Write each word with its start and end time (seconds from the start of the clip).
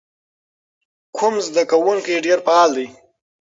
کوم 1.17 1.33
زده 1.47 1.63
کوونکی 1.71 2.23
ډېر 2.25 2.39
فعال 2.45 2.69
دی؟ 2.77 2.87